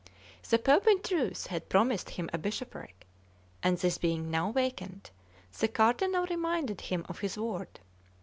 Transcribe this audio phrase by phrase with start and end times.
[0.49, 3.05] The Pope, in truth, had promised him a bishopric;
[3.61, 5.11] and this being now vacant,
[5.59, 7.79] the Cardinal reminded him of his word.